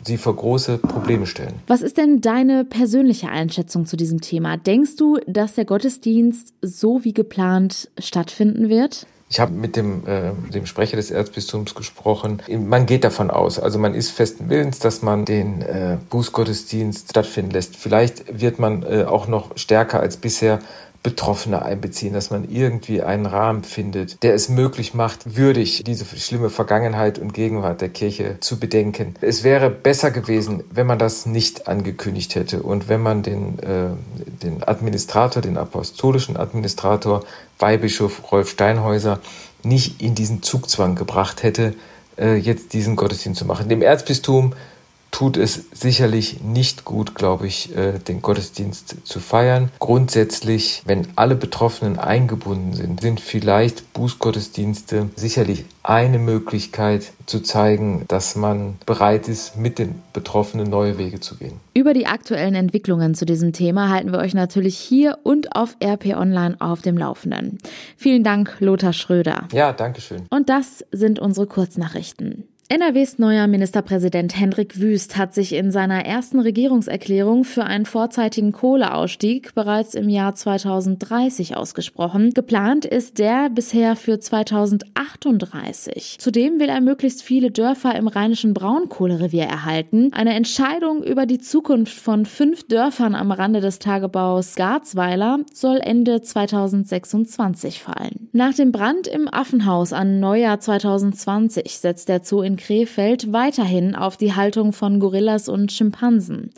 sie 0.05 0.17
vor 0.17 0.35
große 0.35 0.77
Probleme 0.77 1.27
stellen. 1.27 1.55
Was 1.67 1.81
ist 1.81 1.97
denn 1.97 2.21
deine 2.21 2.63
persönliche 2.63 3.27
Einschätzung 3.27 3.85
zu 3.85 3.97
diesem 3.97 4.21
Thema? 4.21 4.55
Denkst 4.55 4.95
du, 4.95 5.19
dass 5.27 5.55
der 5.55 5.65
Gottesdienst 5.65 6.53
so 6.61 7.03
wie 7.03 7.13
geplant 7.13 7.89
stattfinden 7.99 8.69
wird? 8.69 9.07
Ich 9.29 9.41
habe 9.41 9.51
mit 9.51 9.75
dem, 9.75 10.07
äh, 10.07 10.31
dem 10.53 10.65
Sprecher 10.65 10.95
des 10.95 11.11
Erzbistums 11.11 11.75
gesprochen. 11.75 12.41
Man 12.49 12.85
geht 12.85 13.03
davon 13.03 13.29
aus, 13.29 13.59
also 13.59 13.77
man 13.77 13.93
ist 13.93 14.11
festen 14.11 14.49
Willens, 14.49 14.79
dass 14.79 15.01
man 15.01 15.25
den 15.25 15.61
äh, 15.61 15.97
Bußgottesdienst 16.09 17.09
stattfinden 17.09 17.51
lässt. 17.51 17.75
Vielleicht 17.75 18.41
wird 18.41 18.57
man 18.57 18.83
äh, 18.83 19.03
auch 19.03 19.27
noch 19.27 19.57
stärker 19.57 19.99
als 19.99 20.17
bisher 20.17 20.59
Betroffene 21.03 21.63
einbeziehen, 21.63 22.13
dass 22.13 22.29
man 22.29 22.47
irgendwie 22.49 23.01
einen 23.01 23.25
Rahmen 23.25 23.63
findet, 23.63 24.21
der 24.21 24.35
es 24.35 24.49
möglich 24.49 24.93
macht, 24.93 25.35
würdig 25.35 25.83
diese 25.83 26.05
schlimme 26.05 26.51
Vergangenheit 26.51 27.17
und 27.17 27.33
Gegenwart 27.33 27.81
der 27.81 27.89
Kirche 27.89 28.37
zu 28.39 28.59
bedenken. 28.59 29.15
Es 29.19 29.43
wäre 29.43 29.71
besser 29.71 30.11
gewesen, 30.11 30.63
wenn 30.69 30.85
man 30.85 30.99
das 30.99 31.25
nicht 31.25 31.67
angekündigt 31.67 32.35
hätte 32.35 32.61
und 32.61 32.87
wenn 32.87 33.01
man 33.01 33.23
den, 33.23 33.57
äh, 33.59 33.89
den 34.43 34.63
Administrator, 34.63 35.41
den 35.41 35.57
apostolischen 35.57 36.37
Administrator 36.37 37.23
Weihbischof 37.57 38.31
Rolf 38.31 38.51
Steinhäuser 38.51 39.19
nicht 39.63 40.01
in 40.01 40.13
diesen 40.13 40.43
Zugzwang 40.43 40.95
gebracht 40.95 41.41
hätte, 41.41 41.73
äh, 42.17 42.35
jetzt 42.35 42.73
diesen 42.73 42.95
Gottesdienst 42.95 43.39
zu 43.39 43.45
machen. 43.45 43.69
Dem 43.69 43.81
Erzbistum 43.81 44.53
tut 45.11 45.37
es 45.37 45.65
sicherlich 45.73 46.41
nicht 46.41 46.85
gut, 46.85 47.15
glaube 47.15 47.45
ich, 47.45 47.75
äh, 47.75 47.99
den 47.99 48.21
Gottesdienst 48.21 48.95
zu 49.03 49.19
feiern. 49.19 49.69
Grundsätzlich, 49.79 50.81
wenn 50.85 51.07
alle 51.15 51.35
Betroffenen 51.35 51.99
eingebunden 51.99 52.73
sind, 52.73 53.01
sind 53.01 53.19
vielleicht 53.19 53.93
Bußgottesdienste 53.93 55.09
sicherlich 55.15 55.65
eine 55.83 56.19
Möglichkeit 56.19 57.11
zu 57.25 57.41
zeigen, 57.41 58.05
dass 58.07 58.35
man 58.35 58.77
bereit 58.85 59.27
ist, 59.27 59.57
mit 59.57 59.79
den 59.79 59.95
Betroffenen 60.13 60.69
neue 60.69 60.97
Wege 60.97 61.19
zu 61.19 61.37
gehen. 61.37 61.59
Über 61.73 61.93
die 61.93 62.05
aktuellen 62.05 62.55
Entwicklungen 62.55 63.15
zu 63.15 63.25
diesem 63.25 63.51
Thema 63.53 63.89
halten 63.89 64.11
wir 64.11 64.19
euch 64.19 64.33
natürlich 64.33 64.77
hier 64.77 65.17
und 65.23 65.55
auf 65.55 65.75
RP 65.83 66.15
Online 66.15 66.55
auf 66.59 66.81
dem 66.81 66.97
Laufenden. 66.97 67.57
Vielen 67.97 68.23
Dank, 68.23 68.55
Lothar 68.59 68.93
Schröder. 68.93 69.47
Ja, 69.51 69.73
danke 69.73 70.01
schön. 70.01 70.23
Und 70.29 70.49
das 70.49 70.85
sind 70.91 71.19
unsere 71.19 71.47
Kurznachrichten. 71.47 72.45
NRWs 72.71 73.19
neuer 73.19 73.47
Ministerpräsident 73.47 74.39
Hendrik 74.39 74.79
Wüst 74.79 75.17
hat 75.17 75.33
sich 75.33 75.51
in 75.51 75.71
seiner 75.71 76.05
ersten 76.05 76.39
Regierungserklärung 76.39 77.43
für 77.43 77.65
einen 77.65 77.85
vorzeitigen 77.85 78.53
Kohleausstieg 78.53 79.53
bereits 79.55 79.93
im 79.93 80.07
Jahr 80.07 80.35
2030 80.35 81.57
ausgesprochen. 81.57 82.29
Geplant 82.33 82.85
ist 82.85 83.19
der 83.19 83.49
bisher 83.49 83.97
für 83.97 84.21
2038. 84.21 86.15
Zudem 86.17 86.61
will 86.61 86.69
er 86.69 86.79
möglichst 86.79 87.23
viele 87.23 87.51
Dörfer 87.51 87.93
im 87.95 88.07
rheinischen 88.07 88.53
Braunkohlerevier 88.53 89.43
erhalten. 89.43 90.13
Eine 90.13 90.33
Entscheidung 90.35 91.03
über 91.03 91.25
die 91.25 91.39
Zukunft 91.39 91.99
von 91.99 92.25
fünf 92.25 92.69
Dörfern 92.69 93.15
am 93.15 93.33
Rande 93.33 93.59
des 93.59 93.79
Tagebaus 93.79 94.55
Garzweiler 94.55 95.39
soll 95.51 95.81
Ende 95.81 96.21
2026 96.21 97.83
fallen. 97.83 98.29
Nach 98.31 98.53
dem 98.53 98.71
Brand 98.71 99.07
im 99.07 99.27
Affenhaus 99.27 99.91
an 99.91 100.21
Neujahr 100.21 100.61
2020 100.61 101.77
setzt 101.77 102.07
der 102.07 102.23
Zoo 102.23 102.41
in 102.43 102.60
Krefeld 102.61 103.33
weiterhin 103.33 103.95
auf 103.95 104.17
die 104.17 104.33
Haltung 104.33 104.73
von 104.73 104.99
Gorillas 104.99 105.49
und 105.49 105.71
Schimpansen. 105.71 106.51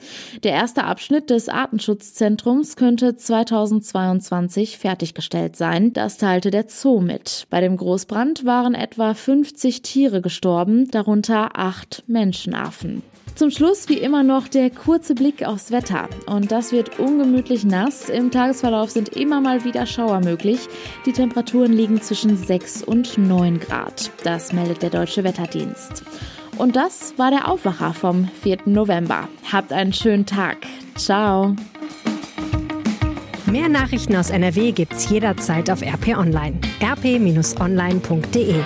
Der 0.44 0.52
erste 0.52 0.84
Abschnitt 0.84 1.30
des 1.30 1.50
Artenschutzzentrums 1.50 2.76
könnte 2.76 3.16
2022 3.16 4.78
fertiggestellt 4.78 5.56
sein. 5.56 5.94
Das 5.94 6.18
teilte 6.18 6.52
der 6.52 6.66
Zoo 6.68 7.00
mit. 7.00 7.48
Bei 7.50 7.62
dem 7.62 7.78
Großbrand 7.78 8.46
waren 8.46 8.76
etwa 8.76 9.14
50 9.14 9.82
Tiere 9.82 10.22
gestorben, 10.22 10.92
darunter 10.92 11.58
acht 11.58 12.04
Menschenaffen. 12.08 13.04
Zum 13.36 13.50
Schluss 13.50 13.90
wie 13.90 13.98
immer 13.98 14.22
noch 14.22 14.48
der 14.48 14.70
kurze 14.70 15.16
Blick 15.16 15.44
aufs 15.44 15.72
Wetter. 15.72 16.08
Und 16.28 16.52
das 16.52 16.72
wird 16.72 17.00
ungemütlich 17.00 17.66
nass. 17.66 18.10
Im 18.10 18.30
Tagesverlauf 18.30 18.92
sind 18.92 19.10
immer 19.10 19.42
mal 19.42 19.64
wieder 19.64 19.86
Schauer 19.88 20.20
möglich. 20.20 20.60
Die 21.06 21.14
Temperaturen 21.14 21.74
liegen 21.74 22.00
zwischen 22.02 22.38
6 22.38 22.84
und 22.84 23.18
9 23.18 23.60
Grad. 23.60 24.12
Das 24.24 24.54
meldet 24.54 24.84
der 24.84 24.92
Deutsche 24.92 25.24
Wetterdienst. 25.24 26.04
Und 26.58 26.76
das 26.76 27.18
war 27.18 27.32
der 27.32 27.50
Aufwacher 27.50 27.94
vom 27.94 28.28
4. 28.44 28.60
November. 28.66 29.28
Habt 29.52 29.74
einen 29.74 29.94
schönen 29.94 30.28
Tag. 30.28 30.58
Ciao. 30.96 31.56
Mehr 33.48 33.70
Nachrichten 33.70 34.16
aus 34.16 34.30
NRW 34.30 34.72
gibt's 34.72 35.10
jederzeit 35.10 35.72
auf 35.72 35.82
RP 35.82 36.18
Online. 36.18 36.60
rp-online.de 36.82 38.64